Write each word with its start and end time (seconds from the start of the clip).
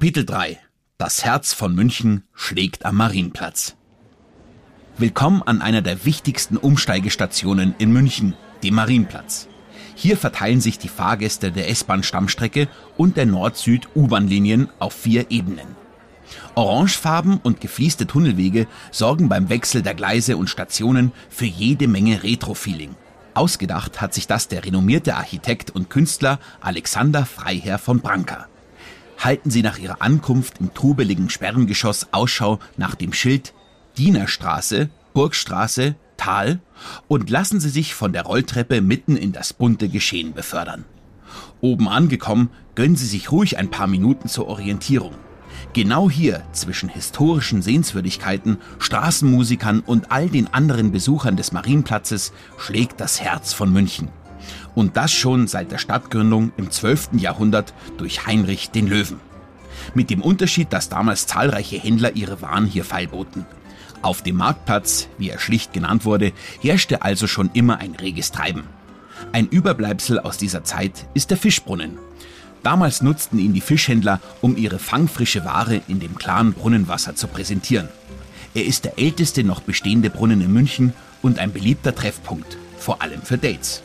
Kapitel 0.00 0.24
3 0.24 0.58
Das 0.96 1.26
Herz 1.26 1.52
von 1.52 1.74
München 1.74 2.22
schlägt 2.32 2.86
am 2.86 2.96
Marienplatz. 2.96 3.76
Willkommen 4.96 5.42
an 5.42 5.60
einer 5.60 5.82
der 5.82 6.06
wichtigsten 6.06 6.56
Umsteigestationen 6.56 7.74
in 7.76 7.92
München, 7.92 8.34
dem 8.62 8.76
Marienplatz. 8.76 9.46
Hier 9.94 10.16
verteilen 10.16 10.62
sich 10.62 10.78
die 10.78 10.88
Fahrgäste 10.88 11.52
der 11.52 11.68
S-Bahn-Stammstrecke 11.68 12.68
und 12.96 13.18
der 13.18 13.26
Nord-Süd-U-Bahn-Linien 13.26 14.70
auf 14.78 14.94
vier 14.94 15.30
Ebenen. 15.30 15.76
Orangefarben 16.54 17.36
und 17.36 17.60
gefließte 17.60 18.06
Tunnelwege 18.06 18.68
sorgen 18.90 19.28
beim 19.28 19.50
Wechsel 19.50 19.82
der 19.82 19.92
Gleise 19.92 20.38
und 20.38 20.48
Stationen 20.48 21.12
für 21.28 21.44
jede 21.44 21.88
Menge 21.88 22.22
Retro-Feeling. 22.22 22.96
Ausgedacht 23.34 24.00
hat 24.00 24.14
sich 24.14 24.26
das 24.26 24.48
der 24.48 24.64
renommierte 24.64 25.14
Architekt 25.16 25.70
und 25.70 25.90
Künstler 25.90 26.40
Alexander 26.62 27.26
Freiherr 27.26 27.78
von 27.78 28.00
Branca 28.00 28.46
halten 29.20 29.50
sie 29.50 29.62
nach 29.62 29.78
ihrer 29.78 30.02
Ankunft 30.02 30.58
im 30.60 30.74
trubeligen 30.74 31.30
Sperrengeschoss 31.30 32.08
Ausschau 32.12 32.58
nach 32.76 32.94
dem 32.94 33.12
Schild 33.12 33.54
Dienerstraße, 33.96 34.90
Burgstraße, 35.12 35.94
Tal 36.16 36.60
und 37.08 37.30
lassen 37.30 37.60
sie 37.60 37.70
sich 37.70 37.94
von 37.94 38.12
der 38.12 38.24
Rolltreppe 38.24 38.80
mitten 38.80 39.16
in 39.16 39.32
das 39.32 39.52
bunte 39.52 39.88
Geschehen 39.88 40.32
befördern. 40.32 40.84
Oben 41.60 41.88
angekommen, 41.88 42.50
gönnen 42.74 42.96
sie 42.96 43.06
sich 43.06 43.30
ruhig 43.30 43.58
ein 43.58 43.70
paar 43.70 43.86
Minuten 43.86 44.28
zur 44.28 44.48
Orientierung. 44.48 45.14
Genau 45.72 46.10
hier, 46.10 46.42
zwischen 46.52 46.88
historischen 46.88 47.62
Sehenswürdigkeiten, 47.62 48.58
Straßenmusikern 48.78 49.80
und 49.80 50.10
all 50.10 50.28
den 50.28 50.52
anderen 50.52 50.90
Besuchern 50.90 51.36
des 51.36 51.52
Marienplatzes, 51.52 52.32
schlägt 52.58 53.00
das 53.00 53.20
Herz 53.20 53.52
von 53.52 53.72
München. 53.72 54.08
Und 54.74 54.96
das 54.96 55.12
schon 55.12 55.46
seit 55.46 55.72
der 55.72 55.78
Stadtgründung 55.78 56.52
im 56.56 56.70
12. 56.70 57.10
Jahrhundert 57.18 57.74
durch 57.98 58.26
Heinrich 58.26 58.70
den 58.70 58.86
Löwen. 58.86 59.20
Mit 59.94 60.10
dem 60.10 60.22
Unterschied, 60.22 60.72
dass 60.72 60.88
damals 60.88 61.26
zahlreiche 61.26 61.78
Händler 61.78 62.16
ihre 62.16 62.42
Waren 62.42 62.66
hier 62.66 62.84
feilboten. 62.84 63.46
Auf 64.02 64.22
dem 64.22 64.36
Marktplatz, 64.36 65.08
wie 65.18 65.30
er 65.30 65.38
schlicht 65.38 65.72
genannt 65.72 66.04
wurde, 66.04 66.32
herrschte 66.60 67.02
also 67.02 67.26
schon 67.26 67.50
immer 67.52 67.78
ein 67.78 67.94
reges 67.94 68.32
Treiben. 68.32 68.64
Ein 69.32 69.48
Überbleibsel 69.48 70.18
aus 70.18 70.38
dieser 70.38 70.64
Zeit 70.64 71.06
ist 71.14 71.30
der 71.30 71.36
Fischbrunnen. 71.36 71.98
Damals 72.62 73.02
nutzten 73.02 73.38
ihn 73.38 73.52
die 73.52 73.60
Fischhändler, 73.60 74.20
um 74.40 74.56
ihre 74.56 74.78
fangfrische 74.78 75.44
Ware 75.44 75.80
in 75.88 76.00
dem 76.00 76.16
klaren 76.16 76.52
Brunnenwasser 76.52 77.14
zu 77.14 77.26
präsentieren. 77.26 77.88
Er 78.54 78.64
ist 78.64 78.84
der 78.84 78.98
älteste 78.98 79.44
noch 79.44 79.60
bestehende 79.60 80.10
Brunnen 80.10 80.40
in 80.40 80.52
München 80.52 80.92
und 81.22 81.38
ein 81.38 81.52
beliebter 81.52 81.94
Treffpunkt, 81.94 82.58
vor 82.78 83.02
allem 83.02 83.22
für 83.22 83.38
Dates. 83.38 83.82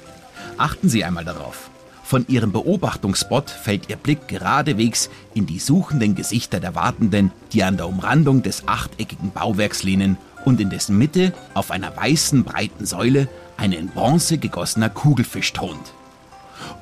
Achten 0.57 0.89
Sie 0.89 1.03
einmal 1.03 1.25
darauf. 1.25 1.69
Von 2.03 2.25
Ihrem 2.27 2.51
Beobachtungsspot 2.51 3.49
fällt 3.49 3.89
Ihr 3.89 3.95
Blick 3.95 4.27
geradewegs 4.27 5.09
in 5.33 5.47
die 5.47 5.59
suchenden 5.59 6.15
Gesichter 6.15 6.59
der 6.59 6.75
Wartenden, 6.75 7.31
die 7.51 7.63
an 7.63 7.77
der 7.77 7.87
Umrandung 7.87 8.43
des 8.43 8.67
achteckigen 8.67 9.31
Bauwerks 9.31 9.83
lehnen 9.83 10.17
und 10.45 10.61
in 10.61 10.69
dessen 10.69 10.97
Mitte 10.97 11.33
auf 11.55 11.71
einer 11.71 11.95
weißen 11.97 12.43
breiten 12.43 12.85
Säule 12.85 13.27
ein 13.57 13.71
in 13.71 13.87
Bronze 13.87 14.37
gegossener 14.37 14.89
Kugelfisch 14.89 15.51
thront. 15.51 15.93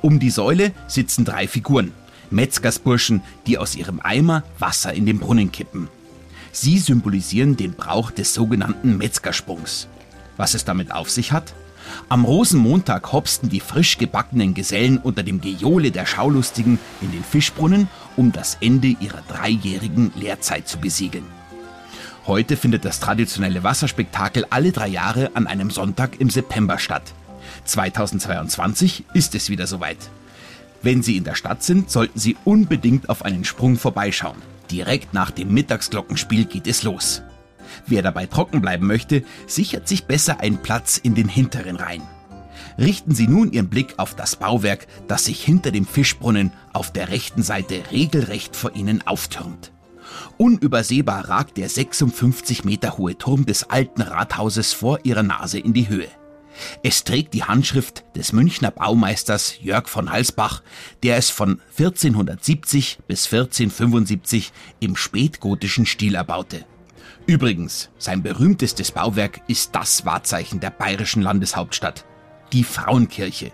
Um 0.02 0.20
die 0.20 0.30
Säule 0.30 0.72
sitzen 0.86 1.24
drei 1.24 1.48
Figuren, 1.48 1.92
Metzgersburschen, 2.30 3.22
die 3.46 3.58
aus 3.58 3.74
ihrem 3.74 4.00
Eimer 4.00 4.42
Wasser 4.58 4.92
in 4.92 5.06
den 5.06 5.18
Brunnen 5.18 5.50
kippen. 5.50 5.88
Sie 6.52 6.78
symbolisieren 6.78 7.56
den 7.56 7.72
Brauch 7.72 8.10
des 8.10 8.34
sogenannten 8.34 8.98
Metzgersprungs. 8.98 9.88
Was 10.36 10.54
es 10.54 10.64
damit 10.64 10.92
auf 10.92 11.10
sich 11.10 11.32
hat? 11.32 11.54
Am 12.08 12.24
Rosenmontag 12.24 13.12
hopsten 13.12 13.48
die 13.48 13.60
frisch 13.60 13.98
gebackenen 13.98 14.54
Gesellen 14.54 14.98
unter 14.98 15.22
dem 15.22 15.40
Gejohle 15.40 15.90
der 15.90 16.06
Schaulustigen 16.06 16.78
in 17.00 17.12
den 17.12 17.24
Fischbrunnen, 17.24 17.88
um 18.16 18.32
das 18.32 18.58
Ende 18.60 18.88
ihrer 18.88 19.22
dreijährigen 19.28 20.12
Lehrzeit 20.14 20.68
zu 20.68 20.78
besiegeln. 20.78 21.24
Heute 22.26 22.56
findet 22.56 22.84
das 22.84 23.00
traditionelle 23.00 23.64
Wasserspektakel 23.64 24.46
alle 24.48 24.72
drei 24.72 24.88
Jahre 24.88 25.30
an 25.34 25.46
einem 25.46 25.70
Sonntag 25.70 26.20
im 26.20 26.30
September 26.30 26.78
statt. 26.78 27.12
2022 27.64 29.04
ist 29.12 29.34
es 29.34 29.50
wieder 29.50 29.66
soweit. 29.66 29.98
Wenn 30.82 31.02
Sie 31.02 31.16
in 31.16 31.24
der 31.24 31.34
Stadt 31.34 31.62
sind, 31.62 31.90
sollten 31.90 32.18
Sie 32.18 32.36
unbedingt 32.44 33.08
auf 33.08 33.24
einen 33.24 33.44
Sprung 33.44 33.76
vorbeischauen. 33.76 34.40
Direkt 34.70 35.14
nach 35.14 35.30
dem 35.30 35.52
Mittagsglockenspiel 35.52 36.46
geht 36.46 36.66
es 36.66 36.82
los. 36.82 37.22
Wer 37.86 38.02
dabei 38.02 38.26
trocken 38.26 38.60
bleiben 38.60 38.86
möchte, 38.86 39.24
sichert 39.46 39.88
sich 39.88 40.04
besser 40.04 40.40
einen 40.40 40.58
Platz 40.58 40.98
in 40.98 41.14
den 41.14 41.28
hinteren 41.28 41.76
Reihen. 41.76 42.02
Richten 42.78 43.14
Sie 43.14 43.28
nun 43.28 43.52
Ihren 43.52 43.68
Blick 43.68 43.94
auf 43.98 44.14
das 44.14 44.36
Bauwerk, 44.36 44.86
das 45.06 45.26
sich 45.26 45.42
hinter 45.42 45.70
dem 45.70 45.86
Fischbrunnen 45.86 46.52
auf 46.72 46.92
der 46.92 47.08
rechten 47.08 47.42
Seite 47.42 47.82
regelrecht 47.92 48.56
vor 48.56 48.74
Ihnen 48.74 49.06
auftürmt. 49.06 49.72
Unübersehbar 50.36 51.28
ragt 51.28 51.56
der 51.56 51.68
56 51.68 52.64
Meter 52.64 52.98
hohe 52.98 53.16
Turm 53.16 53.46
des 53.46 53.70
alten 53.70 54.02
Rathauses 54.02 54.72
vor 54.72 55.00
Ihrer 55.04 55.22
Nase 55.22 55.58
in 55.58 55.72
die 55.72 55.88
Höhe. 55.88 56.08
Es 56.82 57.02
trägt 57.02 57.34
die 57.34 57.44
Handschrift 57.44 58.04
des 58.14 58.32
Münchner 58.32 58.70
Baumeisters 58.70 59.56
Jörg 59.60 59.88
von 59.88 60.10
Halsbach, 60.10 60.62
der 61.02 61.16
es 61.16 61.30
von 61.30 61.60
1470 61.78 62.98
bis 63.08 63.26
1475 63.26 64.52
im 64.78 64.94
spätgotischen 64.94 65.86
Stil 65.86 66.14
erbaute. 66.14 66.64
Übrigens, 67.26 67.90
sein 67.96 68.22
berühmtestes 68.22 68.92
Bauwerk 68.92 69.40
ist 69.48 69.74
das 69.74 70.04
Wahrzeichen 70.04 70.60
der 70.60 70.70
bayerischen 70.70 71.22
Landeshauptstadt, 71.22 72.04
die 72.52 72.64
Frauenkirche. 72.64 73.52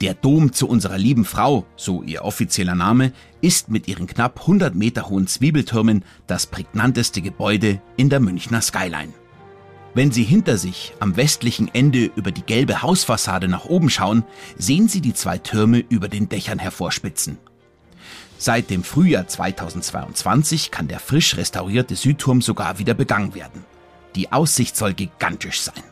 Der 0.00 0.14
Dom 0.14 0.52
zu 0.52 0.68
unserer 0.68 0.96
lieben 0.96 1.24
Frau, 1.24 1.66
so 1.76 2.02
ihr 2.02 2.24
offizieller 2.24 2.76
Name, 2.76 3.12
ist 3.40 3.68
mit 3.68 3.88
ihren 3.88 4.06
knapp 4.06 4.40
100 4.40 4.74
Meter 4.74 5.08
hohen 5.08 5.26
Zwiebeltürmen 5.26 6.04
das 6.26 6.46
prägnanteste 6.46 7.20
Gebäude 7.20 7.82
in 7.96 8.08
der 8.08 8.20
Münchner 8.20 8.62
Skyline. 8.62 9.12
Wenn 9.94 10.12
Sie 10.12 10.22
hinter 10.22 10.56
sich 10.56 10.94
am 11.00 11.16
westlichen 11.16 11.68
Ende 11.74 12.10
über 12.14 12.30
die 12.30 12.42
gelbe 12.42 12.80
Hausfassade 12.82 13.48
nach 13.48 13.64
oben 13.64 13.90
schauen, 13.90 14.22
sehen 14.56 14.88
Sie 14.88 15.00
die 15.00 15.14
zwei 15.14 15.38
Türme 15.38 15.80
über 15.80 16.08
den 16.08 16.28
Dächern 16.28 16.58
hervorspitzen. 16.58 17.38
Seit 18.38 18.70
dem 18.70 18.84
Frühjahr 18.84 19.26
2022 19.26 20.70
kann 20.70 20.88
der 20.88 21.00
frisch 21.00 21.36
restaurierte 21.36 21.96
Südturm 21.96 22.40
sogar 22.40 22.78
wieder 22.78 22.94
begangen 22.94 23.34
werden. 23.34 23.64
Die 24.14 24.32
Aussicht 24.32 24.76
soll 24.76 24.94
gigantisch 24.94 25.60
sein. 25.60 25.82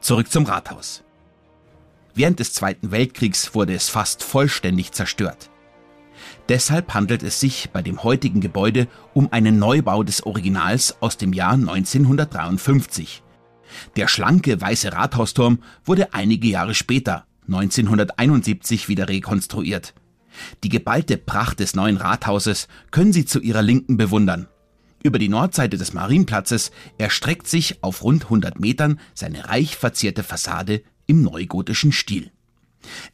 Zurück 0.00 0.30
zum 0.30 0.44
Rathaus. 0.44 1.04
Während 2.14 2.40
des 2.40 2.52
Zweiten 2.52 2.90
Weltkriegs 2.90 3.54
wurde 3.54 3.74
es 3.74 3.88
fast 3.88 4.22
vollständig 4.22 4.92
zerstört. 4.92 5.48
Deshalb 6.48 6.92
handelt 6.92 7.22
es 7.22 7.40
sich 7.40 7.70
bei 7.72 7.82
dem 7.82 8.02
heutigen 8.02 8.40
Gebäude 8.40 8.88
um 9.14 9.32
einen 9.32 9.58
Neubau 9.58 10.02
des 10.02 10.24
Originals 10.24 10.96
aus 11.00 11.16
dem 11.16 11.32
Jahr 11.32 11.54
1953. 11.54 13.22
Der 13.96 14.08
schlanke 14.08 14.60
weiße 14.60 14.92
Rathausturm 14.92 15.60
wurde 15.84 16.12
einige 16.12 16.48
Jahre 16.48 16.74
später, 16.74 17.24
1971, 17.46 18.88
wieder 18.88 19.08
rekonstruiert. 19.08 19.94
Die 20.64 20.68
geballte 20.68 21.16
Pracht 21.16 21.60
des 21.60 21.74
neuen 21.74 21.96
Rathauses 21.96 22.68
können 22.90 23.12
Sie 23.12 23.24
zu 23.24 23.40
Ihrer 23.40 23.62
Linken 23.62 23.96
bewundern. 23.96 24.48
Über 25.02 25.18
die 25.18 25.28
Nordseite 25.28 25.76
des 25.76 25.92
Marienplatzes 25.92 26.70
erstreckt 26.96 27.48
sich 27.48 27.82
auf 27.82 28.04
rund 28.04 28.24
100 28.24 28.60
Metern 28.60 29.00
seine 29.14 29.48
reich 29.48 29.76
verzierte 29.76 30.22
Fassade 30.22 30.82
im 31.06 31.22
neugotischen 31.22 31.92
Stil. 31.92 32.30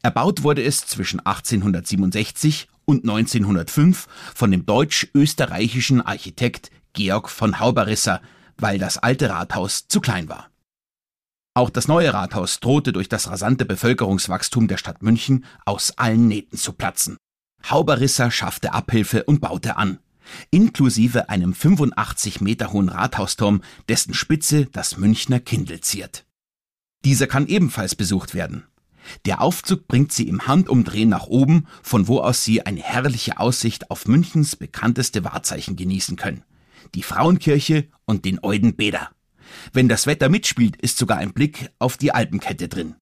Erbaut 0.01 0.43
wurde 0.43 0.63
es 0.63 0.85
zwischen 0.85 1.19
1867 1.19 2.67
und 2.85 3.03
1905 3.03 4.07
von 4.35 4.51
dem 4.51 4.65
deutsch-österreichischen 4.65 6.01
Architekt 6.01 6.71
Georg 6.93 7.29
von 7.29 7.59
Hauberisser, 7.59 8.21
weil 8.57 8.79
das 8.79 8.97
alte 8.97 9.29
Rathaus 9.29 9.87
zu 9.87 10.01
klein 10.01 10.29
war. 10.29 10.48
Auch 11.53 11.69
das 11.69 11.87
neue 11.87 12.13
Rathaus 12.13 12.59
drohte 12.59 12.93
durch 12.93 13.09
das 13.09 13.29
rasante 13.29 13.65
Bevölkerungswachstum 13.65 14.67
der 14.67 14.77
Stadt 14.77 15.01
München 15.01 15.45
aus 15.65 15.97
allen 15.97 16.27
Nähten 16.27 16.57
zu 16.57 16.73
platzen. 16.73 17.17
Hauberisser 17.69 18.31
schaffte 18.31 18.73
Abhilfe 18.73 19.23
und 19.23 19.41
baute 19.41 19.75
an, 19.75 19.99
inklusive 20.51 21.29
einem 21.29 21.53
85 21.53 22.41
Meter 22.41 22.71
hohen 22.71 22.89
Rathausturm, 22.89 23.61
dessen 23.89 24.13
Spitze 24.13 24.67
das 24.67 24.97
Münchner 24.97 25.39
Kindl 25.39 25.81
ziert. 25.81 26.25
Dieser 27.05 27.27
kann 27.27 27.47
ebenfalls 27.47 27.95
besucht 27.95 28.33
werden. 28.33 28.65
Der 29.25 29.41
Aufzug 29.41 29.87
bringt 29.87 30.11
sie 30.11 30.27
im 30.27 30.45
Handumdrehen 30.47 31.09
nach 31.09 31.27
oben, 31.27 31.67
von 31.81 32.07
wo 32.07 32.19
aus 32.19 32.43
sie 32.43 32.65
eine 32.65 32.81
herrliche 32.81 33.39
Aussicht 33.39 33.89
auf 33.89 34.07
Münchens 34.07 34.55
bekannteste 34.55 35.23
Wahrzeichen 35.23 35.75
genießen 35.75 36.15
können. 36.15 36.43
Die 36.95 37.03
Frauenkirche 37.03 37.87
und 38.05 38.25
den 38.25 38.39
Eudenbäder. 38.43 39.09
Wenn 39.73 39.89
das 39.89 40.07
Wetter 40.07 40.29
mitspielt, 40.29 40.75
ist 40.77 40.97
sogar 40.97 41.17
ein 41.17 41.33
Blick 41.33 41.69
auf 41.79 41.97
die 41.97 42.13
Alpenkette 42.13 42.67
drin. 42.67 42.95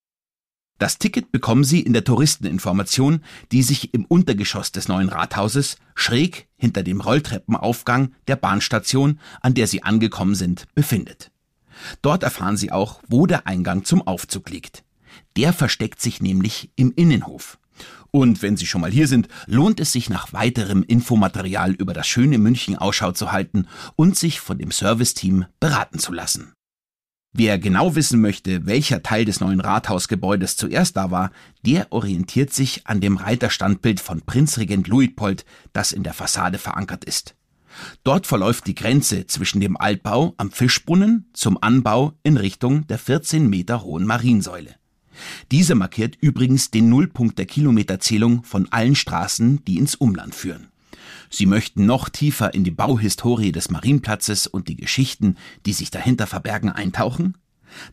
Das 0.77 0.99
Ticket 0.99 1.31
bekommen 1.31 1.63
Sie 1.63 1.79
in 1.79 1.93
der 1.93 2.03
Touristeninformation, 2.03 3.23
die 3.51 3.63
sich 3.63 3.93
im 3.95 4.05
Untergeschoss 4.05 4.71
des 4.71 4.87
neuen 4.87 5.09
Rathauses, 5.09 5.77
schräg 5.95 6.47
hinter 6.55 6.83
dem 6.83 7.01
Rolltreppenaufgang 7.01 8.13
der 8.27 8.35
Bahnstation, 8.35 9.19
an 9.41 9.55
der 9.55 9.65
Sie 9.65 9.81
angekommen 9.81 10.35
sind, 10.35 10.65
befindet. 10.75 11.31
Dort 12.03 12.23
erfahren 12.23 12.57
Sie 12.57 12.71
auch, 12.71 13.01
wo 13.07 13.25
der 13.25 13.47
Eingang 13.47 13.85
zum 13.85 14.05
Aufzug 14.05 14.49
liegt. 14.49 14.83
Der 15.35 15.51
versteckt 15.51 15.99
sich 16.01 16.21
nämlich 16.21 16.71
im 16.75 16.93
Innenhof. 16.95 17.57
Und 18.11 18.41
wenn 18.41 18.57
Sie 18.57 18.65
schon 18.65 18.81
mal 18.81 18.91
hier 18.91 19.07
sind, 19.07 19.27
lohnt 19.45 19.79
es 19.79 19.91
sich 19.91 20.09
nach 20.09 20.33
weiterem 20.33 20.83
Infomaterial 20.83 21.73
über 21.73 21.93
das 21.93 22.07
schöne 22.07 22.37
München 22.37 22.77
Ausschau 22.77 23.11
zu 23.11 23.31
halten 23.31 23.67
und 23.95 24.17
sich 24.17 24.39
von 24.39 24.57
dem 24.57 24.71
Serviceteam 24.71 25.45
beraten 25.59 25.99
zu 25.99 26.13
lassen. 26.13 26.53
Wer 27.33 27.59
genau 27.59 27.95
wissen 27.95 28.19
möchte, 28.19 28.65
welcher 28.65 29.03
Teil 29.03 29.25
des 29.25 29.41
neuen 29.41 29.61
Rathausgebäudes 29.61 30.55
zuerst 30.55 30.97
da 30.97 31.11
war, 31.11 31.31
der 31.63 31.91
orientiert 31.91 32.51
sich 32.51 32.87
an 32.87 33.01
dem 33.01 33.17
Reiterstandbild 33.17 33.99
von 33.99 34.21
Prinzregent 34.21 34.87
Luitpold, 34.87 35.45
das 35.73 35.91
in 35.91 36.01
der 36.03 36.13
Fassade 36.13 36.57
verankert 36.57 37.05
ist. 37.05 37.35
Dort 38.03 38.25
verläuft 38.25 38.65
die 38.65 38.73
Grenze 38.73 39.27
zwischen 39.27 39.59
dem 39.59 39.77
Altbau 39.77 40.33
am 40.37 40.49
Fischbrunnen 40.49 41.29
zum 41.33 41.61
Anbau 41.61 42.13
in 42.23 42.37
Richtung 42.37 42.87
der 42.87 42.97
14 42.97 43.47
Meter 43.47 43.83
hohen 43.83 44.05
Mariensäule. 44.05 44.75
Diese 45.51 45.75
markiert 45.75 46.17
übrigens 46.21 46.71
den 46.71 46.89
Nullpunkt 46.89 47.37
der 47.37 47.45
Kilometerzählung 47.45 48.43
von 48.43 48.71
allen 48.71 48.95
Straßen, 48.95 49.63
die 49.65 49.77
ins 49.77 49.95
Umland 49.95 50.35
führen. 50.35 50.67
Sie 51.29 51.45
möchten 51.45 51.85
noch 51.85 52.09
tiefer 52.09 52.53
in 52.53 52.63
die 52.63 52.71
Bauhistorie 52.71 53.51
des 53.51 53.69
Marienplatzes 53.69 54.47
und 54.47 54.67
die 54.67 54.75
Geschichten, 54.75 55.35
die 55.65 55.73
sich 55.73 55.91
dahinter 55.91 56.27
verbergen, 56.27 56.71
eintauchen? 56.71 57.35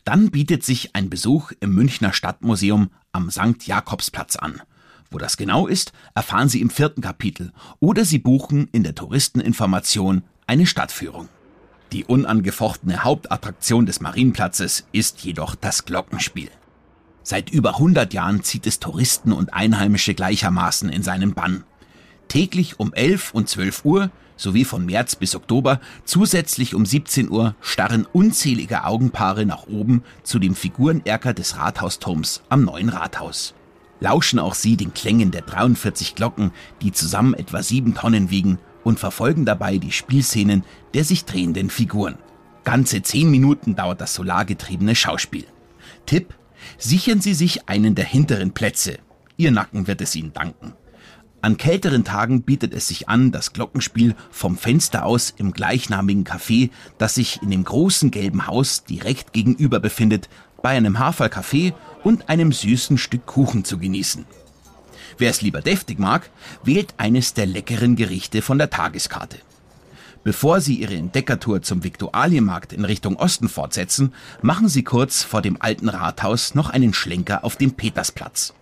Dann 0.03 0.31
bietet 0.31 0.63
sich 0.63 0.95
ein 0.95 1.09
Besuch 1.09 1.51
im 1.59 1.73
Münchner 1.73 2.13
Stadtmuseum 2.13 2.89
am 3.11 3.29
St. 3.29 3.65
Jakobsplatz 3.65 4.35
an. 4.35 4.61
Wo 5.11 5.17
das 5.17 5.37
genau 5.37 5.67
ist, 5.67 5.93
erfahren 6.13 6.49
Sie 6.49 6.61
im 6.61 6.69
vierten 6.69 7.01
Kapitel 7.01 7.51
oder 7.79 8.05
Sie 8.05 8.19
buchen 8.19 8.67
in 8.71 8.83
der 8.83 8.95
Touristeninformation 8.95 10.23
eine 10.47 10.65
Stadtführung. 10.65 11.29
Die 11.91 12.05
unangefochtene 12.05 13.03
Hauptattraktion 13.03 13.85
des 13.85 14.01
Marienplatzes 14.01 14.87
ist 14.91 15.23
jedoch 15.23 15.55
das 15.55 15.85
Glockenspiel. 15.85 16.49
Seit 17.27 17.49
über 17.49 17.71
100 17.71 18.13
Jahren 18.13 18.43
zieht 18.43 18.67
es 18.67 18.79
Touristen 18.79 19.31
und 19.31 19.51
Einheimische 19.51 20.13
gleichermaßen 20.13 20.89
in 20.89 21.01
seinen 21.01 21.33
Bann. 21.33 21.63
Täglich 22.27 22.79
um 22.79 22.93
11 22.93 23.33
und 23.33 23.49
12 23.49 23.83
Uhr 23.83 24.11
sowie 24.37 24.63
von 24.63 24.85
März 24.85 25.15
bis 25.15 25.35
Oktober 25.35 25.81
zusätzlich 26.03 26.75
um 26.75 26.85
17 26.85 27.31
Uhr 27.31 27.55
starren 27.61 28.05
unzählige 28.13 28.83
Augenpaare 28.83 29.47
nach 29.47 29.65
oben 29.65 30.03
zu 30.21 30.37
dem 30.37 30.53
Figurenerker 30.53 31.33
des 31.33 31.57
Rathausturms 31.57 32.43
am 32.49 32.63
neuen 32.63 32.89
Rathaus. 32.89 33.55
Lauschen 33.99 34.37
auch 34.37 34.53
sie 34.53 34.77
den 34.77 34.93
Klängen 34.93 35.31
der 35.31 35.41
43 35.41 36.13
Glocken, 36.13 36.51
die 36.83 36.91
zusammen 36.91 37.33
etwa 37.33 37.63
sieben 37.63 37.95
Tonnen 37.95 38.29
wiegen 38.29 38.59
und 38.83 38.99
verfolgen 38.99 39.45
dabei 39.45 39.79
die 39.79 39.91
Spielszenen 39.91 40.63
der 40.93 41.03
sich 41.03 41.25
drehenden 41.25 41.71
Figuren. 41.71 42.19
Ganze 42.65 43.01
zehn 43.01 43.31
Minuten 43.31 43.75
dauert 43.75 43.99
das 43.99 44.13
solargetriebene 44.13 44.93
Schauspiel. 44.93 45.47
Tipp, 46.05 46.35
Sichern 46.77 47.21
Sie 47.21 47.33
sich 47.33 47.67
einen 47.69 47.95
der 47.95 48.05
hinteren 48.05 48.51
Plätze. 48.51 48.99
Ihr 49.37 49.51
Nacken 49.51 49.87
wird 49.87 50.01
es 50.01 50.15
Ihnen 50.15 50.33
danken. 50.33 50.73
An 51.41 51.57
kälteren 51.57 52.03
Tagen 52.03 52.41
bietet 52.41 52.73
es 52.73 52.87
sich 52.87 53.07
an, 53.07 53.31
das 53.31 53.53
Glockenspiel 53.53 54.15
vom 54.31 54.57
Fenster 54.57 55.05
aus 55.05 55.31
im 55.37 55.51
gleichnamigen 55.51 56.23
Café, 56.23 56.71
das 56.97 57.13
sich 57.13 57.39
in 57.43 57.51
dem 57.51 57.63
großen 57.63 58.09
gelben 58.09 58.47
Haus 58.47 58.83
direkt 58.83 59.31
gegenüber 59.31 59.79
befindet, 59.79 60.27
bei 60.63 60.69
einem 60.69 60.97
Haferkaffee 60.97 61.75
und 62.03 62.29
einem 62.29 62.51
süßen 62.51 62.97
Stück 62.97 63.27
Kuchen 63.27 63.63
zu 63.63 63.77
genießen. 63.77 64.25
Wer 65.19 65.29
es 65.29 65.41
lieber 65.41 65.61
deftig 65.61 65.99
mag, 65.99 66.31
wählt 66.63 66.95
eines 66.97 67.35
der 67.35 67.45
leckeren 67.45 67.95
Gerichte 67.95 68.41
von 68.41 68.57
der 68.57 68.71
Tageskarte. 68.71 69.37
Bevor 70.25 70.59
Sie 70.59 70.73
Ihre 70.81 70.95
Entdeckertour 70.95 71.61
zum 71.61 71.83
Viktualienmarkt 71.83 72.73
in 72.73 72.83
Richtung 72.83 73.15
Osten 73.15 73.47
fortsetzen, 73.47 74.11
machen 74.41 74.67
Sie 74.67 74.83
kurz 74.83 75.21
vor 75.21 75.43
dem 75.43 75.61
alten 75.61 75.87
Rathaus 75.87 76.55
noch 76.55 76.71
einen 76.71 76.95
Schlenker 76.95 77.43
auf 77.43 77.57
dem 77.57 77.73
Petersplatz. 77.73 78.55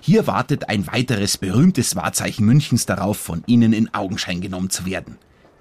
Hier 0.00 0.26
wartet 0.26 0.68
ein 0.68 0.88
weiteres 0.88 1.38
berühmtes 1.38 1.94
Wahrzeichen 1.94 2.44
Münchens 2.44 2.86
darauf, 2.86 3.18
von 3.18 3.44
Ihnen 3.46 3.72
in 3.72 3.94
Augenschein 3.94 4.40
genommen 4.40 4.68
zu 4.68 4.84
werden. 4.84 5.16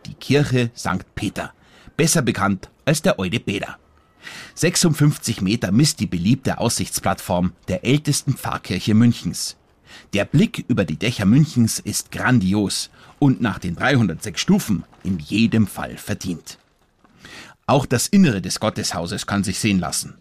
Die 0.08 0.16
Kirche 0.16 0.72
St. 0.76 1.06
Peter, 1.14 1.54
besser 1.96 2.24
bekannt 2.24 2.72
als 2.84 3.04
der 3.04 3.20
Eude 3.20 3.40
Bäder. 3.40 3.78
56 4.56 5.42
Meter 5.42 5.72
misst 5.72 6.00
die 6.00 6.08
beliebte 6.08 6.58
Aussichtsplattform 6.58 7.52
der 7.68 7.86
ältesten 7.86 8.34
Pfarrkirche 8.34 8.96
Münchens. 8.96 9.58
Der 10.14 10.26
Blick 10.26 10.66
über 10.68 10.86
die 10.86 10.98
Dächer 10.98 11.26
Münchens 11.26 11.80
ist 11.80 12.12
grandios 12.12 12.90
und 13.20 13.42
nach 13.42 13.60
den 13.60 13.76
306 13.76 14.40
Stufen 14.40 14.84
in 15.04 15.20
jedem 15.20 15.68
Fall 15.68 15.98
verdient. 15.98 16.58
Auch 17.68 17.86
das 17.86 18.08
Innere 18.08 18.42
des 18.42 18.60
Gotteshauses 18.60 19.26
kann 19.26 19.44
sich 19.44 19.60
sehen 19.60 19.80
lassen. 19.80 20.16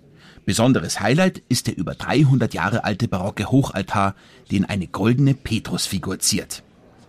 Besonderes 0.47 1.01
Highlight 1.01 1.43
ist 1.49 1.67
der 1.67 1.77
über 1.77 1.95
300 1.95 2.53
Jahre 2.55 2.85
alte 2.85 3.09
barocke 3.09 3.51
Hochaltar, 3.51 4.15
den 4.51 4.65
eine 4.65 4.87
goldene 4.87 5.35
Petrusfigur 5.35 6.19
ziert. 6.19 6.63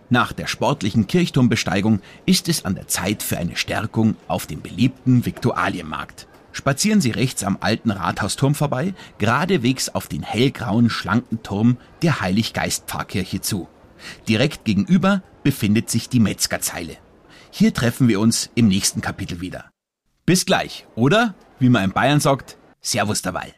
Nach 0.08 0.32
der 0.32 0.46
sportlichen 0.46 1.06
Kirchturmbesteigung 1.06 2.00
ist 2.26 2.48
es 2.48 2.64
an 2.64 2.74
der 2.74 2.86
Zeit 2.86 3.22
für 3.22 3.38
eine 3.38 3.56
Stärkung 3.56 4.16
auf 4.28 4.46
dem 4.46 4.62
beliebten 4.62 5.26
Viktualienmarkt. 5.26 6.28
Spazieren 6.56 7.02
Sie 7.02 7.10
rechts 7.10 7.44
am 7.44 7.58
alten 7.60 7.90
Rathausturm 7.90 8.54
vorbei, 8.54 8.94
geradewegs 9.18 9.90
auf 9.90 10.08
den 10.08 10.22
hellgrauen, 10.22 10.88
schlanken 10.88 11.42
Turm 11.42 11.76
der 12.00 12.22
Heiliggeist-Pfarrkirche 12.22 13.42
zu. 13.42 13.68
Direkt 14.26 14.64
gegenüber 14.64 15.22
befindet 15.42 15.90
sich 15.90 16.08
die 16.08 16.18
Metzgerzeile. 16.18 16.96
Hier 17.50 17.74
treffen 17.74 18.08
wir 18.08 18.20
uns 18.20 18.48
im 18.54 18.68
nächsten 18.68 19.02
Kapitel 19.02 19.42
wieder. 19.42 19.68
Bis 20.24 20.46
gleich, 20.46 20.86
oder? 20.94 21.34
Wie 21.58 21.68
man 21.68 21.84
in 21.84 21.92
Bayern 21.92 22.20
sagt, 22.20 22.56
Servus 22.80 23.20
dabei. 23.20 23.52